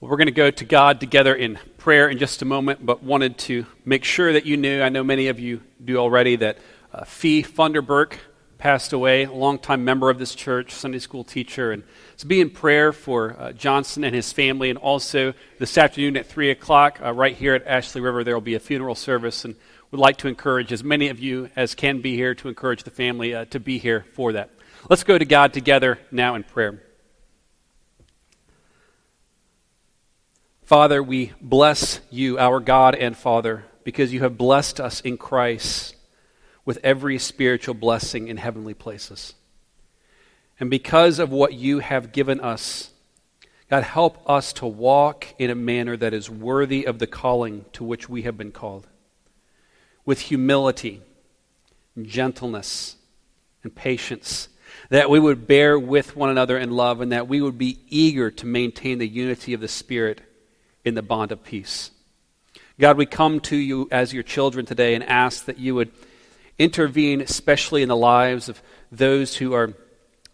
[0.00, 3.02] Well, we're going to go to God together in prayer in just a moment, but
[3.02, 6.58] wanted to make sure that you knew, I know many of you do already, that
[6.92, 8.12] uh, Fee Funderburk
[8.58, 11.72] passed away, a longtime member of this church, Sunday school teacher.
[11.72, 11.82] And
[12.14, 14.70] so be in prayer for uh, Johnson and his family.
[14.70, 18.40] And also this afternoon at 3 o'clock, uh, right here at Ashley River, there will
[18.40, 19.44] be a funeral service.
[19.44, 19.56] And
[19.90, 22.92] would like to encourage as many of you as can be here to encourage the
[22.92, 24.50] family uh, to be here for that.
[24.88, 26.84] Let's go to God together now in prayer.
[30.68, 35.96] Father, we bless you, our God and Father, because you have blessed us in Christ
[36.66, 39.32] with every spiritual blessing in heavenly places.
[40.60, 42.90] And because of what you have given us,
[43.70, 47.82] God, help us to walk in a manner that is worthy of the calling to
[47.82, 48.86] which we have been called,
[50.04, 51.00] with humility,
[52.02, 52.96] gentleness,
[53.62, 54.50] and patience,
[54.90, 58.30] that we would bear with one another in love, and that we would be eager
[58.30, 60.20] to maintain the unity of the Spirit
[60.88, 61.90] in the bond of peace.
[62.80, 65.90] God, we come to you as your children today and ask that you would
[66.58, 69.74] intervene, especially in the lives of those who are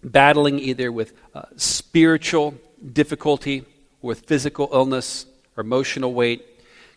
[0.03, 2.55] battling either with uh, spiritual
[2.93, 3.61] difficulty,
[4.03, 6.45] or with physical illness, or emotional weight.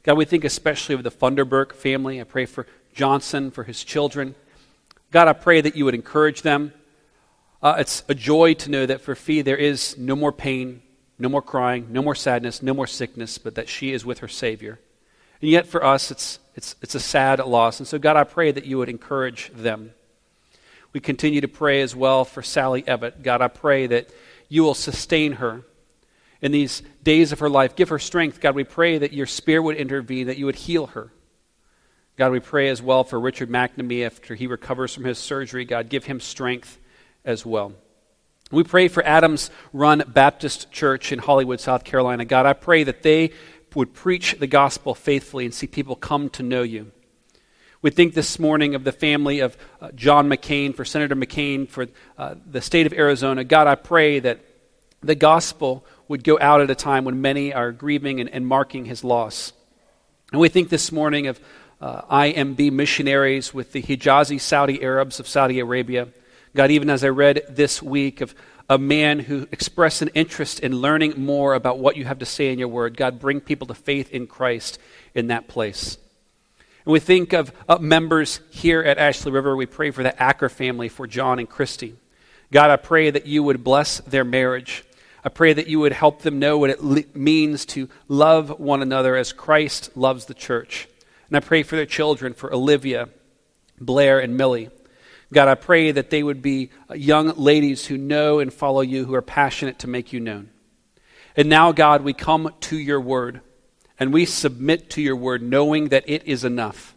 [0.03, 2.22] God, we think especially of the Funderburk family.
[2.22, 4.35] I pray for Johnson, for his children.
[5.11, 6.73] God, I pray that you would encourage them.
[7.61, 10.81] Uh, it's a joy to know that for Fee there is no more pain,
[11.19, 14.27] no more crying, no more sadness, no more sickness, but that she is with her
[14.27, 14.79] Savior.
[15.41, 17.79] And yet for us, it's, it's, it's a sad loss.
[17.79, 19.93] And so, God, I pray that you would encourage them.
[20.93, 23.21] We continue to pray as well for Sally Ebbett.
[23.21, 24.09] God, I pray that
[24.49, 25.63] you will sustain her
[26.41, 27.75] in these days of her life.
[27.75, 28.39] Give her strength.
[28.39, 31.11] God, we pray that your Spirit would intervene, that you would heal her.
[32.15, 35.65] God, we pray as well for Richard McNamee after he recovers from his surgery.
[35.65, 36.79] God, give him strength
[37.23, 37.73] as well.
[38.50, 42.23] We pray for Adams Run Baptist Church in Hollywood, South Carolina.
[42.23, 43.31] God, I pray that they
[43.76, 46.92] would preach the gospel faithfully and see people come to know you.
[47.81, 51.88] We think this morning of the family of uh, John McCain, for Senator McCain, for
[52.18, 53.44] uh, the state of Arizona.
[53.44, 54.40] God, I pray that
[55.02, 58.86] the gospel would go out at a time when many are grieving and, and marking
[58.86, 59.52] his loss.
[60.31, 61.40] And we think this morning of
[61.81, 66.07] uh, IMB missionaries with the Hijazi Saudi Arabs of Saudi Arabia.
[66.57, 68.34] God, even as I read this week of
[68.68, 72.51] a man who expressed an interest in learning more about what you have to say
[72.51, 74.79] in your word, God, bring people to faith in Christ
[75.13, 76.00] in that place.
[76.84, 79.56] And we think of uh, members here at Ashley River.
[79.56, 81.95] We pray for the Acker family, for John and Christy.
[82.51, 84.84] God, I pray that you would bless their marriage.
[85.24, 88.81] I pray that you would help them know what it le- means to love one
[88.81, 90.88] another as Christ loves the church.
[91.28, 93.09] And I pray for their children, for Olivia,
[93.79, 94.72] Blair, and Millie.
[95.33, 99.13] God, I pray that they would be young ladies who know and follow you, who
[99.13, 100.49] are passionate to make you known.
[101.35, 103.41] And now, God, we come to your word
[103.99, 106.95] and we submit to your word, knowing that it is enough.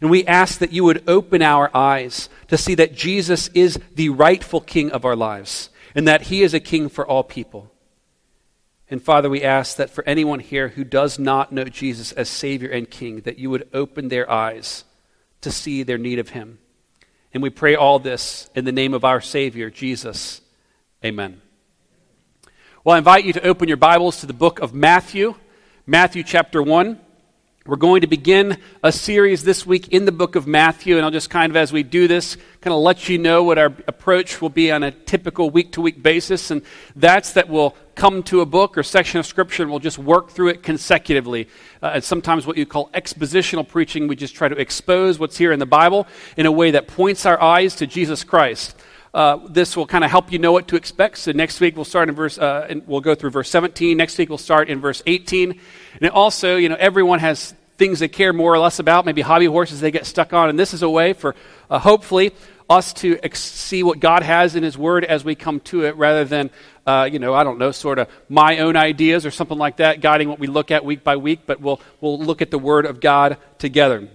[0.00, 4.08] And we ask that you would open our eyes to see that Jesus is the
[4.10, 7.70] rightful king of our lives and that he is a king for all people.
[8.90, 12.70] And Father, we ask that for anyone here who does not know Jesus as Savior
[12.70, 14.84] and King, that you would open their eyes
[15.42, 16.58] to see their need of him.
[17.32, 20.40] And we pray all this in the name of our Savior, Jesus.
[21.04, 21.40] Amen.
[22.82, 25.34] Well, I invite you to open your Bibles to the book of Matthew,
[25.86, 26.98] Matthew chapter 1.
[27.66, 31.10] We're going to begin a series this week in the book of Matthew, and I'll
[31.10, 34.40] just kind of, as we do this, kind of let you know what our approach
[34.40, 36.62] will be on a typical week to week basis, and
[36.96, 40.30] that's that we'll come to a book or section of Scripture and we'll just work
[40.30, 41.48] through it consecutively.
[41.82, 45.52] Uh, and sometimes what you call expositional preaching, we just try to expose what's here
[45.52, 46.06] in the Bible
[46.38, 48.74] in a way that points our eyes to Jesus Christ.
[49.12, 51.18] Uh, this will kind of help you know what to expect.
[51.18, 53.96] So next week we'll start in verse, uh, and we'll go through verse 17.
[53.96, 55.60] Next week we'll start in verse 18.
[56.00, 59.46] And also, you know, everyone has things they care more or less about, maybe hobby
[59.46, 60.48] horses they get stuck on.
[60.48, 61.34] And this is a way for,
[61.70, 62.32] uh, hopefully,
[62.68, 65.96] us to ex- see what God has in His Word as we come to it,
[65.96, 66.50] rather than,
[66.86, 70.00] uh, you know, I don't know, sort of my own ideas or something like that,
[70.00, 71.40] guiding what we look at week by week.
[71.46, 74.08] But we'll we'll look at the Word of God together.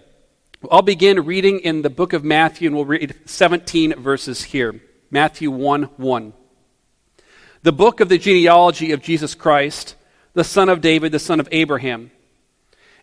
[0.71, 4.79] I'll begin reading in the book of Matthew, and we'll read 17 verses here.
[5.11, 6.33] Matthew 1 1.
[7.63, 9.95] The book of the genealogy of Jesus Christ,
[10.33, 12.11] the son of David, the son of Abraham.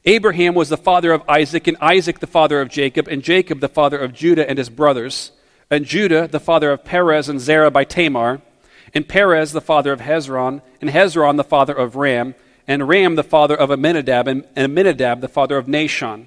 [0.05, 3.69] Abraham was the father of Isaac, and Isaac the father of Jacob, and Jacob the
[3.69, 5.33] father of Judah and his brothers,
[5.71, 8.41] and Judah the father of Perez and Zerah by Tamar,
[8.95, 12.35] and Perez the father of Hezron, and Hezron the father of Ram,
[12.67, 16.27] and Ram the father of Amminadab, and Amminadab the father of Nahshon,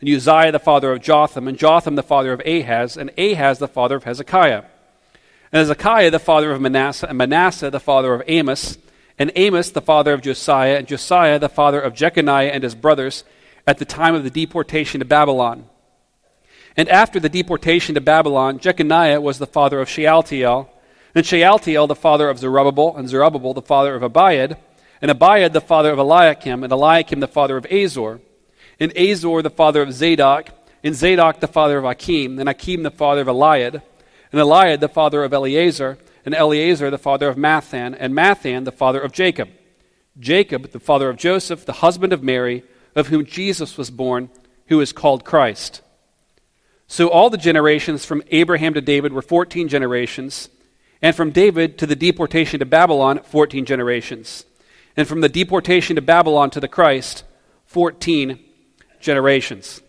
[0.00, 3.68] and Uzziah the father of Jotham, and Jotham the father of Ahaz, and Ahaz the
[3.68, 4.64] father of Hezekiah.
[5.52, 8.78] And Hezekiah the father of Manasseh, and Manasseh the father of Amos,
[9.18, 13.24] and Amos the father of Josiah, and Josiah the father of Jeconiah and his brothers
[13.66, 15.66] at the time of the deportation to Babylon.
[16.76, 20.70] And after the deportation to Babylon, Jeconiah was the father of Shealtiel,
[21.14, 24.56] and Shealtiel the father of Zerubbabel, and Zerubbabel the father of Abiud,
[25.02, 28.20] and Abiud the father of Eliakim, and Eliakim the father of Azor,
[28.80, 30.48] and Azor the father of Zadok,
[30.82, 33.82] and Zadok the father of Akim, and Akim the father of Eliud,
[34.32, 38.72] and Eliud the father of Eleazar, and Eleazar the father of Matthan, and Matthan the
[38.72, 39.50] father of Jacob.
[40.18, 44.30] Jacob the father of Joseph, the husband of Mary, of whom Jesus was born,
[44.66, 45.82] who is called Christ.
[46.86, 50.48] So all the generations from Abraham to David were 14 generations,
[51.00, 54.44] and from David to the deportation to Babylon, 14 generations,
[54.96, 57.24] and from the deportation to Babylon to the Christ,
[57.66, 58.38] 14
[59.00, 59.80] generations.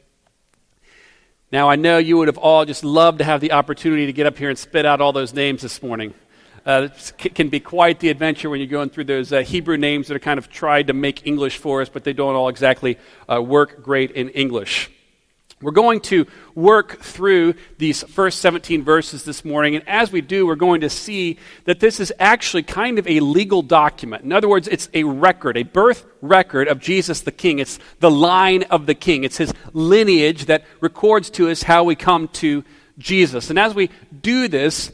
[1.52, 4.25] Now, I know you would have all just loved to have the opportunity to get
[4.25, 6.13] up here and spit out all those names this morning.
[6.66, 6.88] Uh,
[7.19, 10.16] it can be quite the adventure when you're going through those uh, Hebrew names that
[10.16, 12.98] are kind of tried to make English for us, but they don't all exactly
[13.31, 14.90] uh, work great in English.
[15.62, 16.25] We're going to
[16.56, 20.90] work through these first 17 verses this morning, and as we do, we're going to
[20.90, 24.24] see that this is actually kind of a legal document.
[24.24, 27.60] In other words, it's a record, a birth record of Jesus the King.
[27.60, 31.96] It's the line of the King, it's his lineage that records to us how we
[31.96, 32.63] come to
[32.98, 33.50] Jesus.
[33.50, 33.90] And as we
[34.22, 34.92] do this,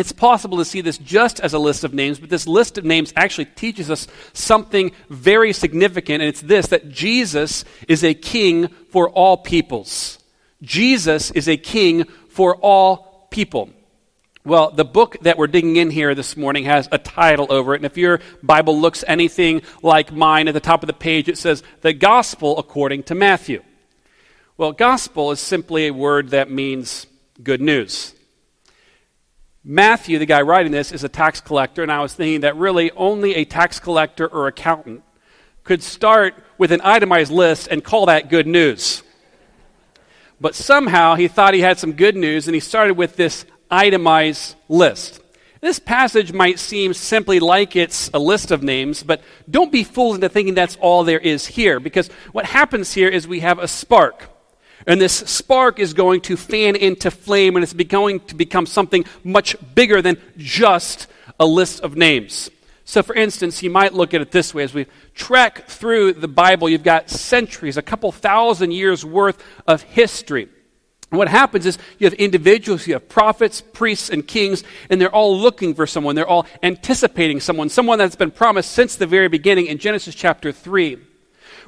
[0.00, 2.84] it's possible to see this just as a list of names, but this list of
[2.84, 8.68] names actually teaches us something very significant, and it's this that Jesus is a king
[8.90, 10.18] for all peoples.
[10.62, 13.70] Jesus is a king for all people.
[14.44, 17.78] Well, the book that we're digging in here this morning has a title over it,
[17.78, 21.36] and if your Bible looks anything like mine, at the top of the page it
[21.36, 23.62] says, The Gospel According to Matthew.
[24.56, 27.06] Well, gospel is simply a word that means
[27.42, 28.14] good news.
[29.62, 32.90] Matthew, the guy writing this, is a tax collector, and I was thinking that really
[32.92, 35.02] only a tax collector or accountant
[35.64, 39.02] could start with an itemized list and call that good news.
[40.40, 44.54] But somehow he thought he had some good news, and he started with this itemized
[44.70, 45.20] list.
[45.60, 50.14] This passage might seem simply like it's a list of names, but don't be fooled
[50.14, 53.68] into thinking that's all there is here, because what happens here is we have a
[53.68, 54.30] spark.
[54.86, 59.04] And this spark is going to fan into flame, and it's going to become something
[59.22, 61.06] much bigger than just
[61.38, 62.50] a list of names.
[62.84, 66.26] So, for instance, you might look at it this way as we trek through the
[66.26, 70.48] Bible, you've got centuries, a couple thousand years worth of history.
[71.10, 75.14] And what happens is you have individuals, you have prophets, priests, and kings, and they're
[75.14, 76.14] all looking for someone.
[76.14, 80.52] They're all anticipating someone, someone that's been promised since the very beginning in Genesis chapter
[80.52, 80.98] 3.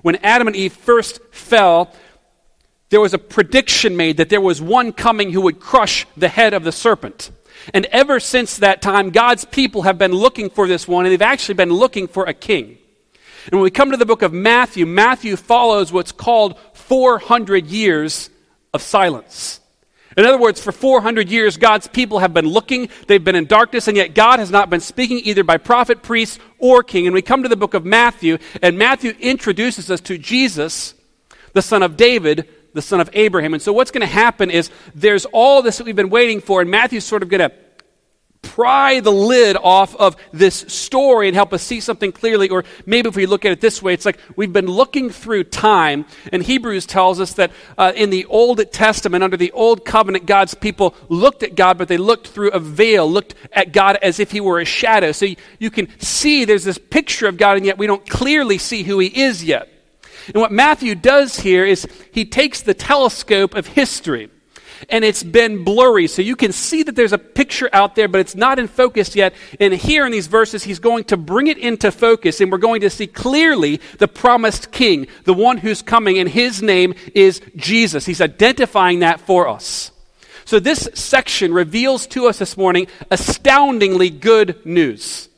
[0.03, 1.93] When Adam and Eve first fell,
[2.93, 6.53] there was a prediction made that there was one coming who would crush the head
[6.53, 7.31] of the serpent.
[7.73, 11.23] And ever since that time, God's people have been looking for this one, and they've
[11.23, 12.77] actually been looking for a king.
[13.47, 18.29] And when we come to the book of Matthew, Matthew follows what's called 400 years
[18.75, 19.61] of silence.
[20.15, 23.89] In other words, for 400 years, God's people have been looking, they've been in darkness,
[23.89, 27.07] and yet God has not been speaking either by prophet, priest, or king.
[27.07, 30.93] And we come to the book of Matthew, and Matthew introduces us to Jesus,
[31.55, 33.55] the son of David, the son of Abraham.
[33.55, 36.61] And so what's going to happen is there's all this that we've been waiting for,
[36.61, 37.53] and Matthew's sort of going to
[38.43, 42.49] pry the lid off of this story and help us see something clearly.
[42.49, 45.45] Or maybe if we look at it this way, it's like we've been looking through
[45.45, 50.27] time, and Hebrews tells us that uh, in the Old Testament, under the Old Covenant,
[50.27, 54.21] God's people looked at God, but they looked through a veil, looked at God as
[54.21, 55.13] if He were a shadow.
[55.13, 58.59] So you, you can see there's this picture of God, and yet we don't clearly
[58.59, 59.72] see who He is yet.
[60.29, 64.31] And what Matthew does here is he takes the telescope of history
[64.89, 66.07] and it's been blurry.
[66.07, 69.15] So you can see that there's a picture out there, but it's not in focus
[69.15, 69.35] yet.
[69.61, 72.81] And here in these verses, he's going to bring it into focus, and we're going
[72.83, 78.07] to see clearly the promised king, the one who's coming, and his name is Jesus.
[78.07, 79.91] He's identifying that for us.
[80.45, 85.29] So this section reveals to us this morning astoundingly good news.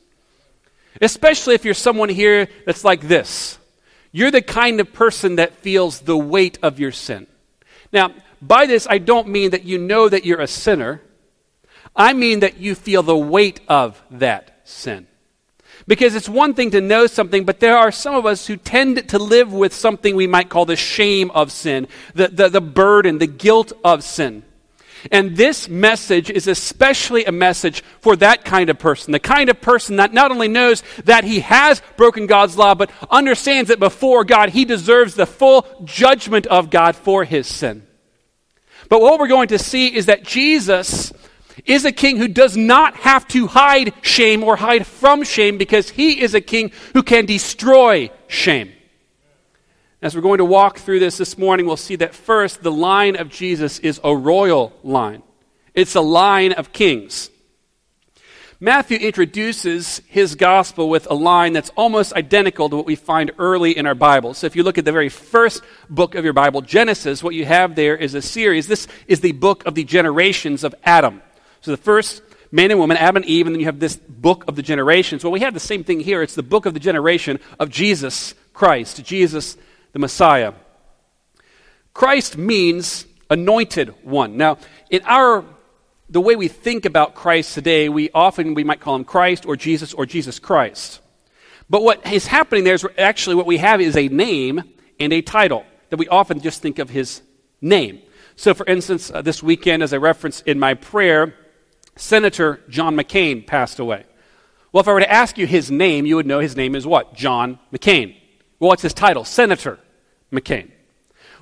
[1.00, 3.58] Especially if you're someone here that's like this.
[4.16, 7.26] You're the kind of person that feels the weight of your sin.
[7.92, 11.02] Now, by this, I don't mean that you know that you're a sinner.
[11.96, 15.08] I mean that you feel the weight of that sin.
[15.88, 19.08] Because it's one thing to know something, but there are some of us who tend
[19.08, 23.18] to live with something we might call the shame of sin, the, the, the burden,
[23.18, 24.44] the guilt of sin.
[25.10, 29.12] And this message is especially a message for that kind of person.
[29.12, 32.90] The kind of person that not only knows that he has broken God's law, but
[33.10, 37.86] understands that before God, he deserves the full judgment of God for his sin.
[38.88, 41.12] But what we're going to see is that Jesus
[41.66, 45.90] is a king who does not have to hide shame or hide from shame because
[45.90, 48.72] he is a king who can destroy shame.
[50.04, 53.16] As we're going to walk through this this morning, we'll see that first, the line
[53.16, 55.22] of Jesus is a royal line,
[55.72, 57.30] it's a line of kings.
[58.60, 63.74] Matthew introduces his gospel with a line that's almost identical to what we find early
[63.74, 64.34] in our Bible.
[64.34, 67.46] So if you look at the very first book of your Bible, Genesis, what you
[67.46, 68.66] have there is a series.
[68.66, 71.22] This is the book of the generations of Adam.
[71.62, 74.44] So the first man and woman, Adam and Eve, and then you have this book
[74.48, 75.24] of the generations.
[75.24, 76.22] Well, we have the same thing here.
[76.22, 79.56] It's the book of the generation of Jesus Christ, Jesus
[79.94, 80.52] the Messiah.
[81.94, 84.36] Christ means anointed one.
[84.36, 84.58] Now,
[84.90, 85.44] in our
[86.10, 89.56] the way we think about Christ today, we often we might call him Christ or
[89.56, 91.00] Jesus or Jesus Christ.
[91.70, 94.62] But what is happening there is actually what we have is a name
[95.00, 97.22] and a title that we often just think of his
[97.62, 98.02] name.
[98.36, 101.34] So, for instance, uh, this weekend, as I referenced in my prayer,
[101.96, 104.04] Senator John McCain passed away.
[104.72, 106.84] Well, if I were to ask you his name, you would know his name is
[106.84, 107.14] what?
[107.14, 108.16] John McCain.
[108.58, 109.24] Well, what's his title?
[109.24, 109.78] Senator
[110.34, 110.70] McCain.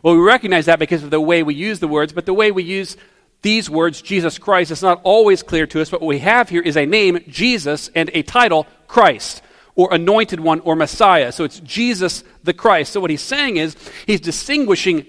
[0.02, 2.50] Well, we recognize that because of the way we use the words, but the way
[2.50, 2.96] we use
[3.42, 5.90] these words, Jesus Christ, is not always clear to us.
[5.90, 9.42] But what we have here is a name, Jesus, and a title, Christ,
[9.74, 11.32] or anointed one, or Messiah.
[11.32, 12.92] So it's Jesus the Christ.
[12.92, 15.06] So what he's saying is he's distinguishing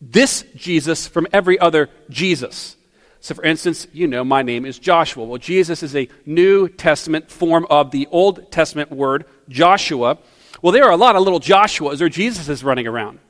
[0.00, 2.76] this Jesus from every other Jesus.
[3.20, 5.24] So, for instance, you know, my name is Joshua.
[5.24, 10.18] Well, Jesus is a New Testament form of the Old Testament word, Joshua.
[10.62, 13.20] Well, there are a lot of little Joshuas or Jesuses running around.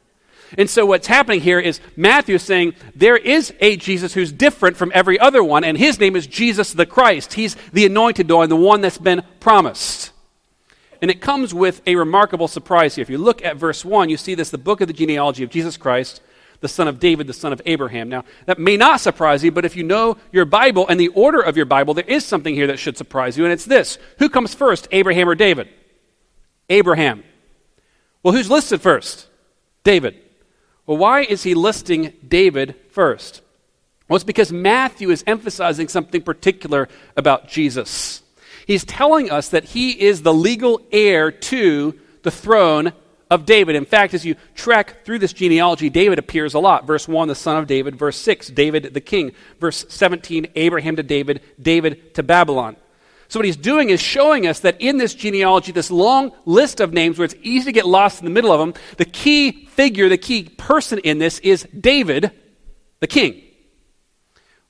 [0.56, 4.78] And so, what's happening here is Matthew is saying there is a Jesus who's different
[4.78, 7.34] from every other one, and his name is Jesus the Christ.
[7.34, 10.12] He's the anointed one, the one that's been promised.
[11.02, 13.02] And it comes with a remarkable surprise here.
[13.02, 15.50] If you look at verse 1, you see this the book of the genealogy of
[15.50, 16.22] Jesus Christ
[16.60, 18.08] the son of David, the son of Abraham.
[18.08, 21.40] Now, that may not surprise you, but if you know your Bible and the order
[21.40, 24.28] of your Bible, there is something here that should surprise you, and it's this Who
[24.28, 25.68] comes first, Abraham or David?
[26.68, 27.24] Abraham.
[28.22, 29.28] Well, who's listed first?
[29.84, 30.16] David.
[30.86, 33.42] Well, why is he listing David first?
[34.08, 38.22] Well, it's because Matthew is emphasizing something particular about Jesus.
[38.66, 42.92] He's telling us that he is the legal heir to the throne
[43.30, 43.76] of David.
[43.76, 46.86] In fact, as you track through this genealogy, David appears a lot.
[46.86, 47.96] Verse 1, the son of David.
[47.96, 49.32] Verse 6, David the king.
[49.60, 52.76] Verse 17, Abraham to David, David to Babylon.
[53.28, 56.94] So, what he's doing is showing us that in this genealogy, this long list of
[56.94, 60.08] names where it's easy to get lost in the middle of them, the key figure,
[60.08, 62.30] the key person in this is David,
[63.00, 63.42] the king.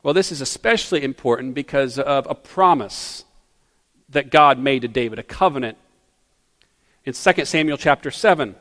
[0.03, 3.25] Well, this is especially important because of a promise
[4.09, 5.79] that God made to David, a covenant
[7.05, 8.57] in 2 Samuel chapter 7.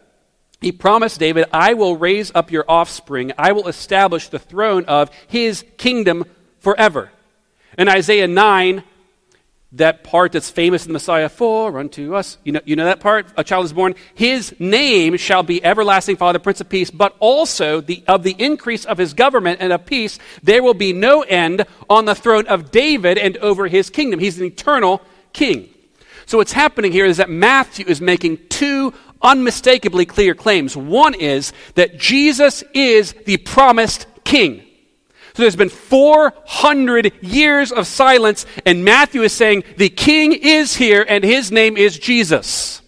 [0.62, 5.10] He promised David, I will raise up your offspring, I will establish the throne of
[5.28, 6.26] his kingdom
[6.60, 7.12] forever.
[7.78, 8.84] In Isaiah 9,
[9.78, 13.00] that part that's famous in the Messiah, for unto us, you know, you know that
[13.00, 13.28] part?
[13.38, 13.96] A child is born.
[14.16, 18.86] His name shall be everlasting Father, Prince of Peace, but also the, of the increase
[18.86, 22.72] of his government and of peace, there will be no end on the throne of
[22.72, 24.20] David and over his kingdom.
[24.20, 25.02] He's an eternal
[25.34, 25.70] king.
[26.26, 30.76] So, what's happening here is that Matthew is making two unmistakably clear claims.
[30.76, 34.67] One is that Jesus is the promised king.
[35.38, 41.06] So there's been 400 years of silence, and Matthew is saying the king is here,
[41.08, 42.82] and his name is Jesus.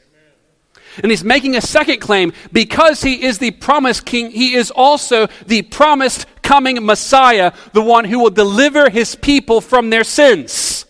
[1.03, 5.27] And he's making a second claim because he is the promised king, he is also
[5.45, 10.87] the promised coming Messiah, the one who will deliver his people from their sins.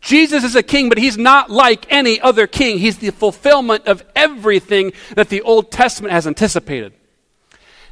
[0.00, 2.78] Jesus is a king, but he's not like any other king.
[2.78, 6.92] He's the fulfillment of everything that the Old Testament has anticipated.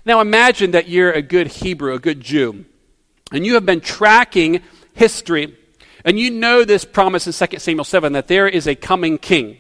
[0.04, 2.66] Now imagine that you're a good Hebrew, a good Jew,
[3.33, 4.62] and you have been tracking
[4.95, 5.57] history,
[6.05, 9.59] and you know this promise in 2 Samuel 7 that there is a coming king.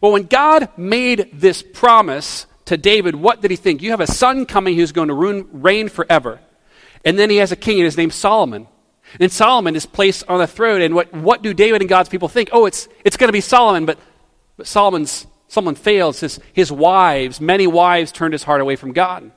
[0.00, 3.82] Well, when God made this promise to David, what did he think?
[3.82, 5.14] You have a son coming who's going to
[5.52, 6.40] reign forever.
[7.04, 8.68] And then he has a king, and his name's Solomon.
[9.20, 10.80] And Solomon is placed on the throne.
[10.80, 12.48] And what, what do David and God's people think?
[12.52, 13.84] Oh, it's, it's going to be Solomon.
[13.84, 13.98] But,
[14.56, 16.20] but Solomon's, Solomon fails.
[16.20, 19.30] His, his wives, many wives, turned his heart away from God.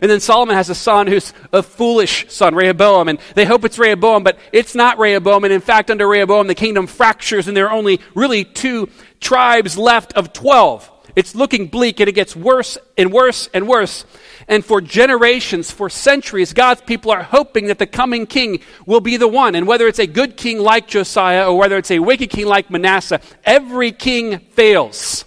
[0.00, 3.78] And then Solomon has a son who's a foolish son, Rehoboam, and they hope it's
[3.78, 5.44] Rehoboam, but it's not Rehoboam.
[5.44, 8.88] And in fact, under Rehoboam, the kingdom fractures, and there are only really two,
[9.20, 10.90] tribes left of 12.
[11.16, 14.04] It's looking bleak and it gets worse and worse and worse.
[14.46, 19.16] And for generations, for centuries, God's people are hoping that the coming king will be
[19.16, 19.54] the one.
[19.54, 22.70] And whether it's a good king like Josiah or whether it's a wicked king like
[22.70, 25.24] Manasseh, every king fails.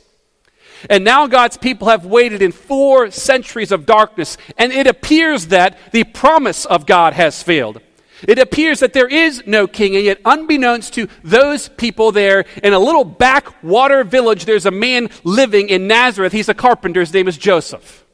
[0.90, 5.78] And now God's people have waited in four centuries of darkness, and it appears that
[5.92, 7.82] the promise of God has failed.
[8.28, 12.74] It appears that there is no king, and yet, unbeknownst to those people there in
[12.74, 16.32] a little backwater village, there's a man living in Nazareth.
[16.32, 17.00] He's a carpenter.
[17.00, 18.06] His name is Joseph.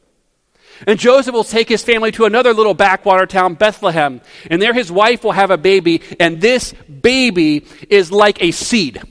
[0.86, 4.22] And Joseph will take his family to another little backwater town, Bethlehem.
[4.50, 9.02] And there his wife will have a baby, and this baby is like a seed.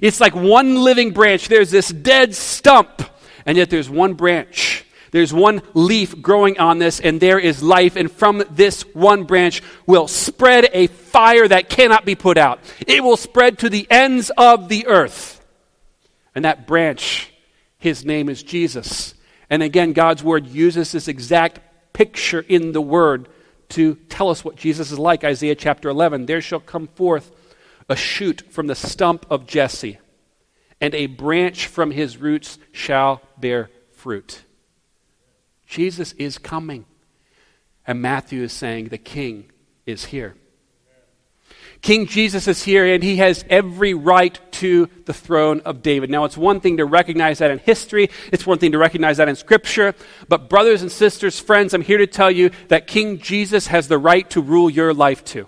[0.00, 1.48] It's like one living branch.
[1.48, 3.02] There's this dead stump,
[3.46, 4.84] and yet there's one branch.
[5.10, 7.94] There's one leaf growing on this, and there is life.
[7.94, 12.58] And from this one branch will spread a fire that cannot be put out.
[12.86, 15.40] It will spread to the ends of the earth.
[16.34, 17.32] And that branch,
[17.78, 19.14] his name is Jesus.
[19.48, 21.60] And again, God's word uses this exact
[21.92, 23.28] picture in the word
[23.68, 25.22] to tell us what Jesus is like.
[25.22, 27.30] Isaiah chapter 11 There shall come forth
[27.88, 29.98] a shoot from the stump of Jesse,
[30.80, 34.44] and a branch from his roots shall bear fruit.
[35.66, 36.84] Jesus is coming.
[37.86, 39.50] And Matthew is saying the king
[39.86, 40.34] is here.
[41.82, 46.08] King Jesus is here and he has every right to the throne of David.
[46.08, 49.28] Now, it's one thing to recognize that in history, it's one thing to recognize that
[49.28, 49.94] in Scripture,
[50.26, 53.98] but, brothers and sisters, friends, I'm here to tell you that King Jesus has the
[53.98, 55.46] right to rule your life too.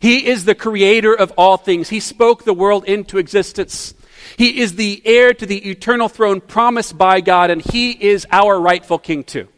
[0.00, 1.90] He is the creator of all things.
[1.90, 3.94] He spoke the world into existence.
[4.36, 8.58] He is the heir to the eternal throne promised by God, and He is our
[8.58, 9.48] rightful king too.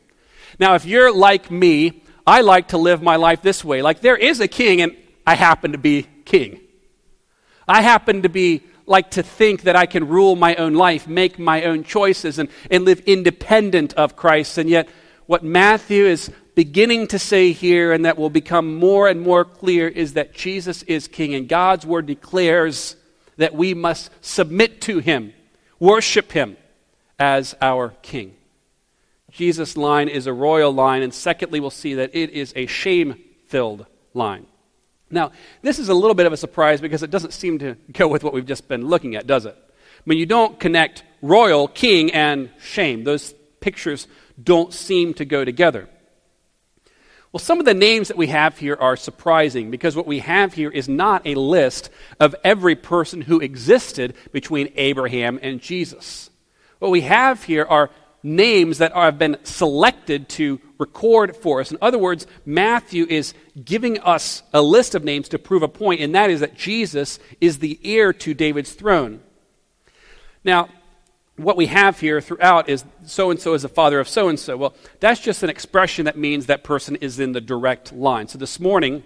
[0.58, 3.82] Now, if you're like me, I like to live my life this way.
[3.82, 4.96] Like, there is a king, and
[5.26, 6.60] I happen to be king.
[7.68, 11.38] I happen to be like to think that I can rule my own life, make
[11.38, 14.58] my own choices, and, and live independent of Christ.
[14.58, 14.88] And yet,
[15.26, 19.88] what Matthew is beginning to say here, and that will become more and more clear,
[19.88, 21.34] is that Jesus is King.
[21.34, 22.96] And God's word declares
[23.36, 25.32] that we must submit to him,
[25.78, 26.56] worship him
[27.18, 28.34] as our King.
[29.30, 33.18] Jesus' line is a royal line, and secondly, we'll see that it is a shame
[33.46, 34.46] filled line.
[35.10, 38.08] Now, this is a little bit of a surprise because it doesn't seem to go
[38.08, 39.56] with what we've just been looking at, does it?
[39.58, 43.04] I mean, you don't connect royal, king, and shame.
[43.04, 44.06] Those pictures
[44.42, 45.88] don't seem to go together.
[47.32, 50.52] Well, some of the names that we have here are surprising because what we have
[50.52, 51.88] here is not a list
[52.20, 56.28] of every person who existed between Abraham and Jesus.
[56.78, 57.88] What we have here are
[58.22, 61.72] names that have been selected to record for us.
[61.72, 63.32] In other words, Matthew is
[63.64, 67.18] giving us a list of names to prove a point, and that is that Jesus
[67.40, 69.20] is the heir to David's throne.
[70.44, 70.68] Now,
[71.36, 74.38] what we have here throughout is so and so is the father of so and
[74.38, 74.56] so.
[74.56, 78.28] Well, that's just an expression that means that person is in the direct line.
[78.28, 79.02] So this morning,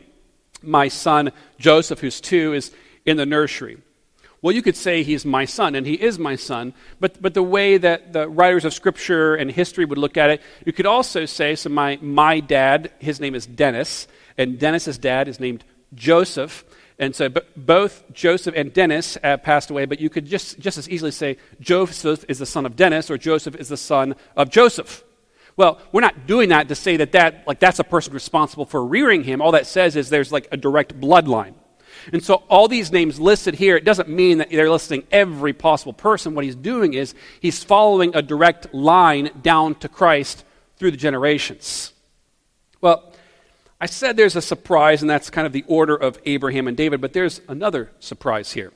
[0.62, 2.72] my son Joseph, who's two, is
[3.04, 3.78] in the nursery.
[4.42, 7.42] Well, you could say he's my son, and he is my son, but, but the
[7.42, 11.24] way that the writers of Scripture and history would look at it, you could also
[11.24, 16.64] say, so my, my dad, his name is Dennis, and Dennis's dad is named Joseph.
[16.98, 20.88] And so both Joseph and Dennis uh, passed away, but you could just, just as
[20.88, 25.04] easily say Joseph is the son of Dennis or Joseph is the son of Joseph.
[25.56, 28.84] Well, we're not doing that to say that, that like that's a person responsible for
[28.84, 29.42] rearing him.
[29.42, 31.54] All that says is there's like a direct bloodline.
[32.12, 35.92] And so all these names listed here, it doesn't mean that they're listing every possible
[35.92, 36.34] person.
[36.34, 40.44] What he's doing is he's following a direct line down to Christ
[40.76, 41.92] through the generations.
[42.80, 43.12] Well,
[43.80, 47.00] I said there's a surprise, and that's kind of the order of Abraham and David,
[47.00, 48.72] but there's another surprise here.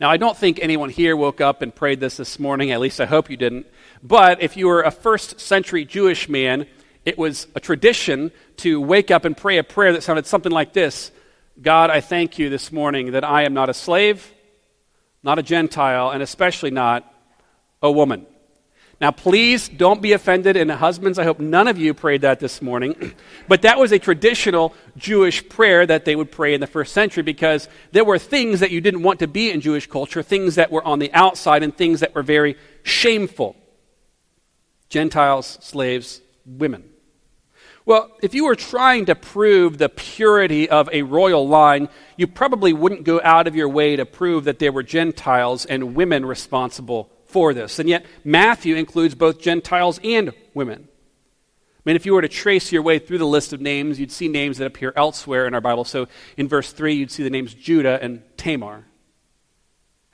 [0.00, 3.00] Now, I don't think anyone here woke up and prayed this this morning, at least
[3.00, 3.66] I hope you didn't.
[4.02, 6.66] But if you were a first century Jewish man,
[7.04, 10.72] it was a tradition to wake up and pray a prayer that sounded something like
[10.72, 11.12] this
[11.60, 14.32] God, I thank you this morning that I am not a slave,
[15.22, 17.04] not a Gentile, and especially not
[17.82, 18.26] a woman.
[19.00, 20.56] Now, please don't be offended.
[20.56, 23.14] And husbands, I hope none of you prayed that this morning.
[23.48, 27.22] but that was a traditional Jewish prayer that they would pray in the first century
[27.22, 30.70] because there were things that you didn't want to be in Jewish culture, things that
[30.70, 33.56] were on the outside, and things that were very shameful
[34.90, 36.82] Gentiles, slaves, women.
[37.86, 42.72] Well, if you were trying to prove the purity of a royal line, you probably
[42.72, 47.08] wouldn't go out of your way to prove that there were Gentiles and women responsible
[47.30, 47.78] for this.
[47.78, 50.88] And yet, Matthew includes both Gentiles and women.
[51.80, 54.12] I mean, if you were to trace your way through the list of names, you'd
[54.12, 55.84] see names that appear elsewhere in our Bible.
[55.84, 58.84] So in verse 3, you'd see the names Judah and Tamar.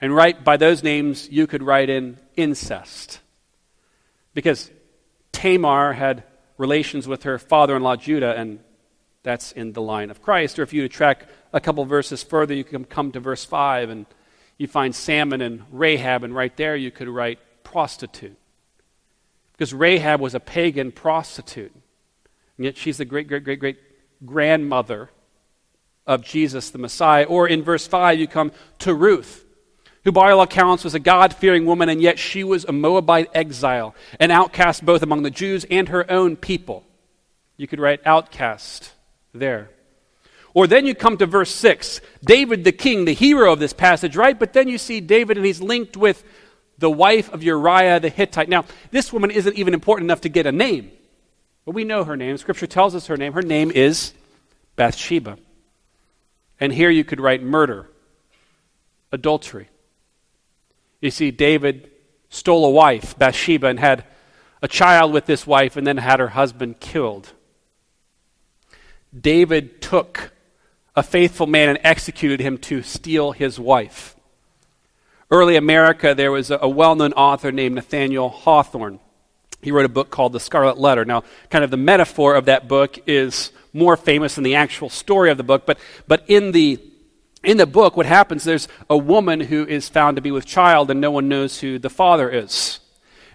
[0.00, 3.20] And right by those names, you could write in incest.
[4.32, 4.70] Because
[5.32, 6.22] Tamar had
[6.56, 8.60] relations with her father in law Judah, and
[9.22, 10.58] that's in the line of Christ.
[10.58, 14.06] Or if you track a couple verses further, you can come to verse 5 and
[14.58, 18.36] you find Salmon and Rahab, and right there you could write prostitute.
[19.52, 21.72] Because Rahab was a pagan prostitute.
[22.56, 23.78] And yet she's the great, great, great, great
[24.24, 25.10] grandmother
[26.06, 27.24] of Jesus the Messiah.
[27.24, 29.44] Or in verse 5, you come to Ruth,
[30.04, 33.30] who by all accounts was a God fearing woman, and yet she was a Moabite
[33.34, 36.84] exile, an outcast both among the Jews and her own people.
[37.56, 38.92] You could write outcast
[39.32, 39.70] there.
[40.56, 44.16] Or then you come to verse 6, David the king, the hero of this passage,
[44.16, 44.38] right?
[44.38, 46.24] But then you see David and he's linked with
[46.78, 48.48] the wife of Uriah the Hittite.
[48.48, 50.90] Now, this woman isn't even important enough to get a name,
[51.66, 52.38] but we know her name.
[52.38, 53.34] Scripture tells us her name.
[53.34, 54.14] Her name is
[54.76, 55.36] Bathsheba.
[56.58, 57.90] And here you could write murder,
[59.12, 59.68] adultery.
[61.02, 61.90] You see, David
[62.30, 64.04] stole a wife, Bathsheba, and had
[64.62, 67.34] a child with this wife and then had her husband killed.
[69.20, 70.32] David took
[70.96, 74.16] a faithful man and executed him to steal his wife.
[75.30, 79.00] Early America, there was a, well known author named Nathaniel Hawthorne.
[79.60, 81.04] He wrote a book called The Scarlet Letter.
[81.04, 85.30] Now, kind of the metaphor of that book is more famous than the actual story
[85.30, 86.80] of the book, but, but in the
[87.44, 90.90] in the book, what happens, there's a woman who is found to be with child,
[90.90, 92.80] and no one knows who the father is.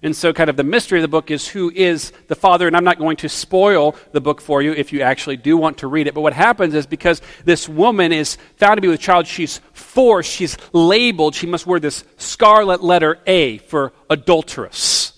[0.03, 2.65] And so, kind of the mystery of the book is who is the father.
[2.65, 5.79] And I'm not going to spoil the book for you if you actually do want
[5.79, 6.15] to read it.
[6.15, 10.31] But what happens is because this woman is found to be with child, she's forced,
[10.31, 15.13] she's labeled, she must wear this scarlet letter A for adulteress.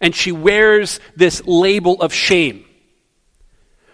[0.00, 2.64] And she wears this label of shame.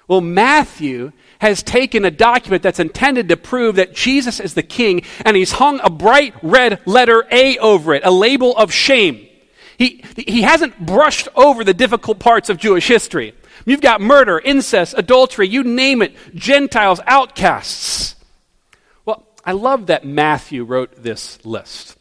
[0.09, 5.03] Well, Matthew has taken a document that's intended to prove that Jesus is the king,
[5.25, 9.28] and he's hung a bright red letter A over it, a label of shame.
[9.79, 13.33] He, he hasn't brushed over the difficult parts of Jewish history.
[13.64, 18.17] You've got murder, incest, adultery, you name it, Gentiles, outcasts.
[19.05, 21.97] Well, I love that Matthew wrote this list.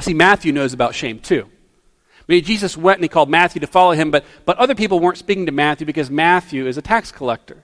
[0.00, 1.46] See, Matthew knows about shame too.
[1.46, 4.98] I mean, Jesus went and he called Matthew to follow him, but, but other people
[4.98, 7.62] weren't speaking to Matthew because Matthew is a tax collector.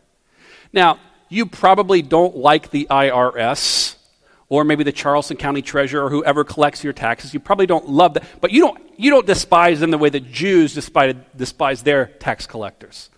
[0.73, 3.97] Now, you probably don't like the IRS
[4.53, 7.33] or maybe the Charleston County Treasurer or whoever collects your taxes.
[7.33, 10.31] You probably don't love that, but you don't, you don't despise them the way that
[10.31, 13.09] Jews despise, despise their tax collectors.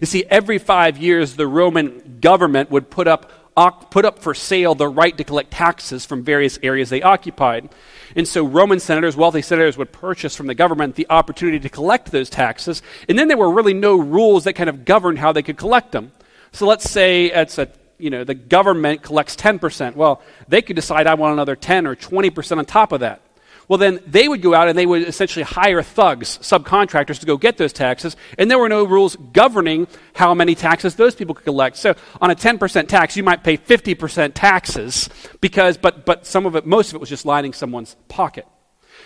[0.00, 4.76] You see, every five years, the Roman government would put up, put up for sale
[4.76, 7.70] the right to collect taxes from various areas they occupied.
[8.14, 12.12] And so Roman senators, wealthy senators, would purchase from the government the opportunity to collect
[12.12, 12.82] those taxes.
[13.08, 15.90] And then there were really no rules that kind of governed how they could collect
[15.90, 16.12] them.
[16.52, 19.94] So let's say it's a you know, the government collects 10%.
[19.96, 23.20] Well, they could decide I want another 10 or 20% on top of that.
[23.68, 27.36] Well, then they would go out and they would essentially hire thugs, subcontractors, to go
[27.36, 31.44] get those taxes, and there were no rules governing how many taxes those people could
[31.44, 31.76] collect.
[31.76, 35.10] So, on a 10% tax, you might pay 50% taxes
[35.42, 38.46] because, but, but some of it, most of it was just lining someone's pocket.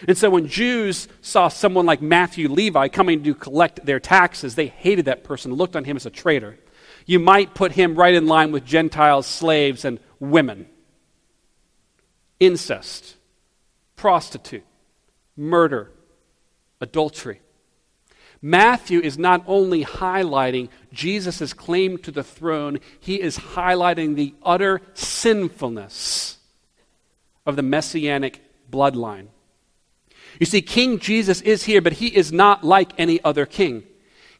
[0.06, 4.68] And so, when Jews saw someone like Matthew Levi coming to collect their taxes, they
[4.68, 6.56] hated that person, looked on him as a traitor
[7.06, 10.66] you might put him right in line with Gentiles, slaves, and women.
[12.40, 13.16] Incest,
[13.96, 14.64] prostitute,
[15.36, 15.90] murder,
[16.80, 17.40] adultery.
[18.44, 24.80] Matthew is not only highlighting Jesus' claim to the throne, he is highlighting the utter
[24.94, 26.38] sinfulness
[27.46, 29.28] of the messianic bloodline.
[30.40, 33.84] You see, King Jesus is here, but he is not like any other king.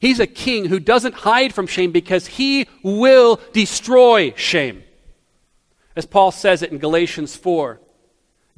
[0.02, 4.82] He's a king who doesn't hide from shame because he will destroy shame.
[5.94, 7.80] As Paul says it in Galatians 4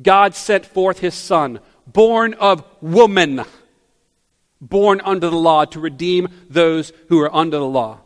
[0.00, 3.44] God sent forth his son, born of woman,
[4.58, 8.00] born under the law, to redeem those who are under the law.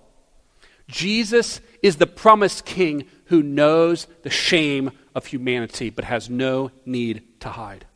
[0.88, 7.22] Jesus is the promised king who knows the shame of humanity but has no need
[7.38, 7.86] to hide.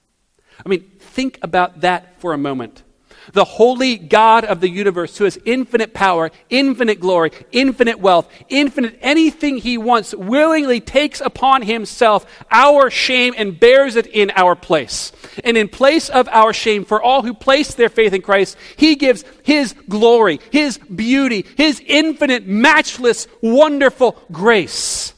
[0.65, 2.85] I mean, think about that for a moment
[3.33, 8.99] the holy God of the universe who has infinite power, infinite glory, infinite wealth, infinite
[9.01, 15.13] anything he wants, willingly takes upon himself our shame and bears it in our place.
[15.45, 18.97] And in place of our shame, for all who place their faith in Christ, he
[18.97, 25.15] gives his glory, his beauty, his infinite, matchless, wonderful grace.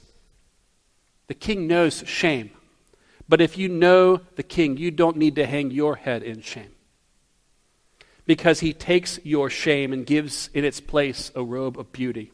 [1.27, 2.51] The king knows shame.
[3.27, 6.74] But if you know the king, you don't need to hang your head in shame
[8.27, 12.33] because he takes your shame and gives in its place a robe of beauty.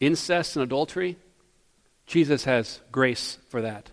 [0.00, 1.16] Incest and adultery,
[2.06, 3.90] Jesus has grace for that.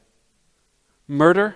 [1.08, 1.56] murder.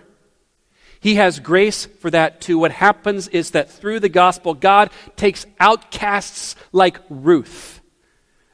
[0.99, 2.57] He has grace for that too.
[2.57, 7.81] What happens is that through the gospel, God takes outcasts like Ruth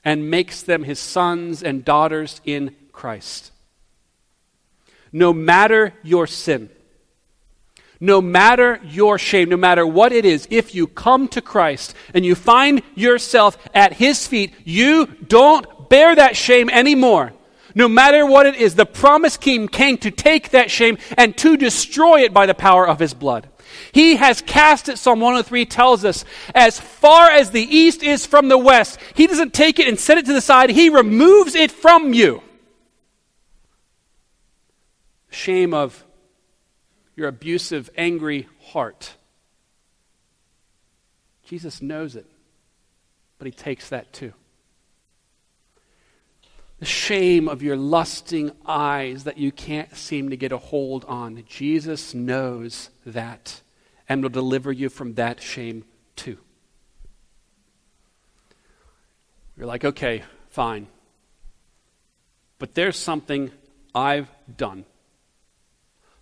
[0.04, 3.52] and makes them his sons and daughters in Christ.
[5.12, 6.70] No matter your sin,
[8.04, 12.26] no matter your shame, no matter what it is, if you come to Christ and
[12.26, 17.32] you find yourself at his feet, you don't bear that shame anymore.
[17.74, 21.56] No matter what it is, the promise king came to take that shame and to
[21.56, 23.48] destroy it by the power of his blood.
[23.94, 28.50] He has cast it, Psalm 103 tells us, as far as the east is from
[28.50, 29.00] the west.
[29.16, 32.44] He doesn't take it and set it to the side, he removes it from you.
[35.30, 36.04] Shame of
[37.16, 39.14] your abusive, angry heart.
[41.46, 42.26] Jesus knows it,
[43.38, 44.34] but he takes that too
[46.84, 51.42] the shame of your lusting eyes that you can't seem to get a hold on.
[51.48, 53.62] Jesus knows that
[54.10, 55.86] and will deliver you from that shame
[56.18, 56.38] too.
[59.56, 60.88] You're like, okay, fine.
[62.60, 63.50] But there's something
[63.96, 64.84] I've done,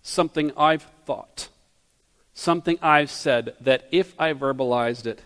[0.02, 1.48] something I've thought,
[2.34, 5.22] something I've said that if I verbalized it,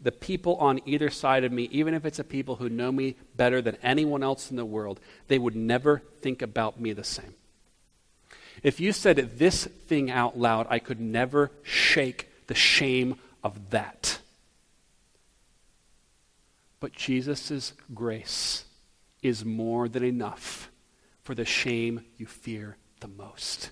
[0.00, 3.16] the people on either side of me, even if it's a people who know me
[3.36, 7.34] better than anyone else in the world, they would never think about me the same.
[8.62, 14.18] If you said this thing out loud, I could never shake the shame of that.
[16.80, 18.64] But Jesus' grace
[19.22, 20.70] is more than enough
[21.22, 23.70] for the shame you fear the most.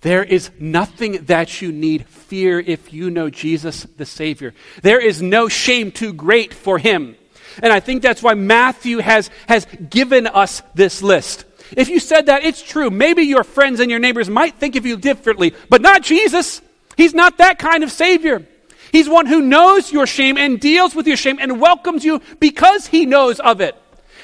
[0.00, 4.54] There is nothing that you need fear if you know Jesus the Savior.
[4.82, 7.16] There is no shame too great for him.
[7.62, 11.44] And I think that's why Matthew has, has given us this list.
[11.76, 12.90] If you said that, it's true.
[12.90, 16.60] Maybe your friends and your neighbors might think of you differently, but not Jesus.
[16.96, 18.46] He's not that kind of Savior.
[18.92, 22.86] He's one who knows your shame and deals with your shame and welcomes you because
[22.86, 23.74] he knows of it.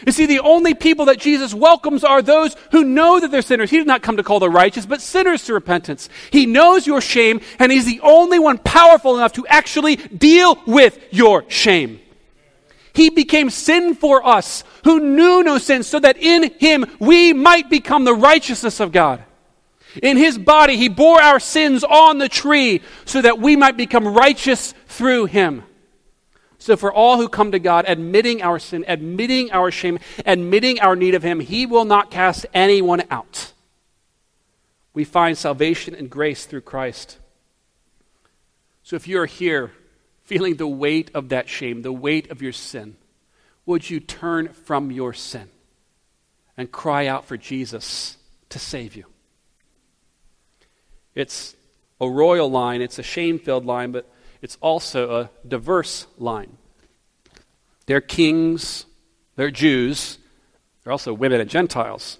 [0.07, 3.71] You see, the only people that Jesus welcomes are those who know that they're sinners.
[3.71, 6.09] He did not come to call the righteous, but sinners to repentance.
[6.31, 10.99] He knows your shame, and He's the only one powerful enough to actually deal with
[11.11, 12.01] your shame.
[12.95, 17.71] He became sin for us who knew no sin, so that in Him we might
[17.71, 19.25] become the righteousness of God.
[20.03, 24.09] In His body, He bore our sins on the tree so that we might become
[24.09, 25.63] righteous through Him.
[26.63, 30.95] So, for all who come to God, admitting our sin, admitting our shame, admitting our
[30.95, 33.53] need of Him, He will not cast anyone out.
[34.95, 37.19] We find salvation and grace through Christ.
[38.85, 39.73] So, if you're here
[40.23, 42.97] feeling the weight of that shame, the weight of your sin,
[43.67, 45.51] would you turn from your sin
[46.57, 48.17] and cry out for Jesus
[48.51, 49.07] to save you?
[51.17, 51.57] It's
[52.01, 54.09] a royal line, it's a shame filled line, but
[54.43, 56.59] it's also a diverse line.
[57.87, 58.85] They're kings,
[59.37, 60.19] they're Jews,
[60.83, 62.19] they're also women and Gentiles.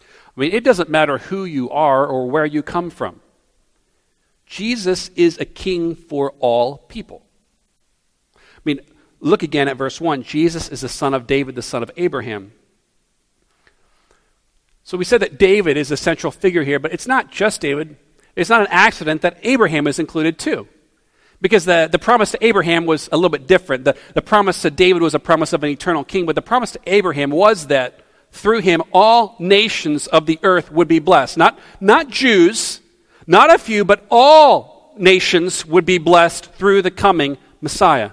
[0.00, 3.20] I mean, it doesn't matter who you are or where you come from.
[4.46, 7.24] Jesus is a king for all people.
[8.36, 8.80] I mean,
[9.20, 10.22] look again at verse 1.
[10.22, 12.52] Jesus is the son of David, the son of Abraham.
[14.82, 17.96] So we said that David is a central figure here, but it's not just David.
[18.36, 20.68] It's not an accident that Abraham is included too.
[21.44, 23.84] Because the, the promise to Abraham was a little bit different.
[23.84, 26.70] The, the promise to David was a promise of an eternal king, but the promise
[26.72, 31.36] to Abraham was that through him all nations of the earth would be blessed.
[31.36, 32.80] Not, not Jews,
[33.26, 38.12] not a few, but all nations would be blessed through the coming Messiah.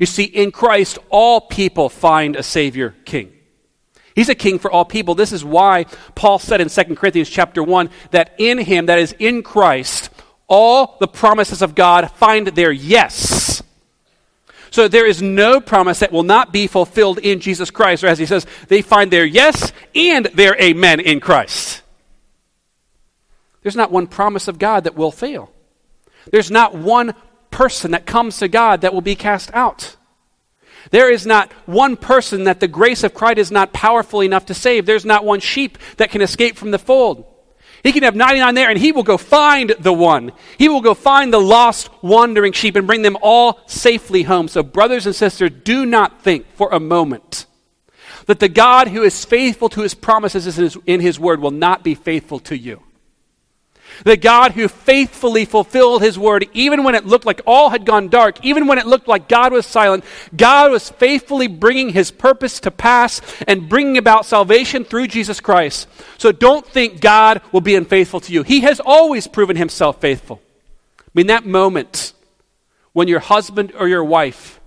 [0.00, 3.32] You see, in Christ, all people find a Savior King.
[4.16, 5.14] He's a king for all people.
[5.14, 5.84] This is why
[6.16, 10.09] Paul said in 2 Corinthians chapter 1 that in him, that is in Christ,
[10.50, 13.62] all the promises of God find their yes.
[14.70, 18.18] So there is no promise that will not be fulfilled in Jesus Christ, or as
[18.18, 21.82] he says, they find their yes and their amen in Christ.
[23.62, 25.52] There's not one promise of God that will fail.
[26.30, 27.14] There's not one
[27.50, 29.96] person that comes to God that will be cast out.
[30.90, 34.54] There is not one person that the grace of Christ is not powerful enough to
[34.54, 34.86] save.
[34.86, 37.29] There's not one sheep that can escape from the fold.
[37.82, 40.32] He can have 99 there and he will go find the one.
[40.58, 44.48] He will go find the lost, wandering sheep and bring them all safely home.
[44.48, 47.46] So, brothers and sisters, do not think for a moment
[48.26, 51.50] that the God who is faithful to his promises in his, in his word will
[51.50, 52.82] not be faithful to you.
[54.04, 58.08] The God who faithfully fulfilled his word, even when it looked like all had gone
[58.08, 62.60] dark, even when it looked like God was silent, God was faithfully bringing his purpose
[62.60, 65.88] to pass and bringing about salvation through Jesus Christ.
[66.18, 68.42] So don't think God will be unfaithful to you.
[68.42, 70.40] He has always proven himself faithful.
[70.98, 72.12] I mean, that moment
[72.92, 74.60] when your husband or your wife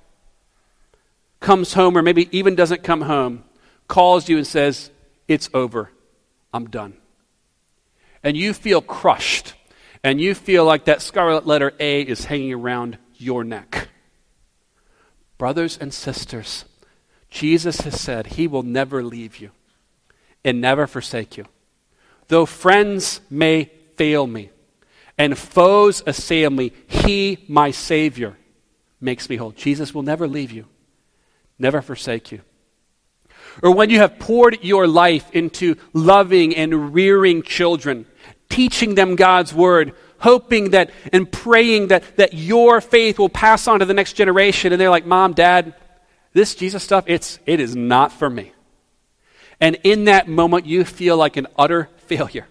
[1.40, 3.44] comes home, or maybe even doesn't come home,
[3.88, 4.92] calls you and says,
[5.28, 5.92] It's over,
[6.54, 6.98] I'm done
[8.24, 9.54] and you feel crushed,
[10.04, 13.90] and you feel like that scarlet letter A is hanging around your neck.
[15.38, 16.66] Brothers and sisters,
[17.30, 19.52] Jesus has said he will never leave you
[20.46, 21.46] and never forsake you.
[22.28, 24.52] Though friends may fail me
[25.18, 28.38] and foes assail me, he, my Savior,
[29.02, 29.52] makes me whole.
[29.52, 30.66] Jesus will never leave you,
[31.60, 32.42] never forsake you.
[33.62, 38.06] Or when you have poured your life into loving and rearing children,
[38.54, 43.80] teaching them God's word, hoping that and praying that, that your faith will pass on
[43.80, 44.72] to the next generation.
[44.72, 45.74] And they're like, Mom, Dad,
[46.34, 48.52] this Jesus stuff, it's, it is not for me.
[49.60, 52.48] And in that moment, you feel like an utter failure.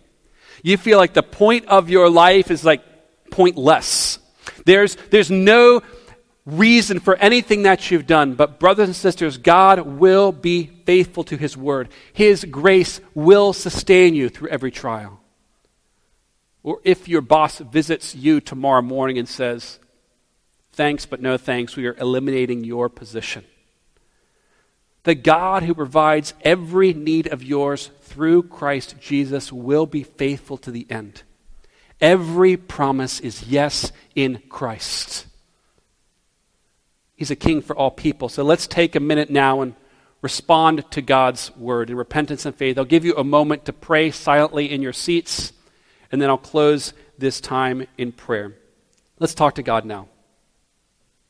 [0.65, 2.83] You feel like the point of your life is like
[3.31, 4.19] pointless.
[4.67, 5.83] There's, there's no
[6.45, 8.35] reason for anything that you've done.
[8.35, 11.91] But, brothers and sisters, God will be faithful to His word.
[12.13, 15.22] His grace will sustain you through every trial.
[16.63, 19.79] Or if your boss visits you tomorrow morning and says,
[20.73, 23.45] Thanks, but no thanks, we are eliminating your position.
[25.05, 30.71] The God who provides every need of yours through Christ Jesus will be faithful to
[30.71, 31.25] the end.
[32.01, 35.27] Every promise is yes in Christ.
[37.17, 38.29] He's a king for all people.
[38.29, 39.75] So let's take a minute now and
[40.23, 42.79] respond to God's word in repentance and faith.
[42.79, 45.53] I'll give you a moment to pray silently in your seats
[46.13, 48.55] and then I'll close this time in prayer.
[49.19, 50.09] Let's talk to God now.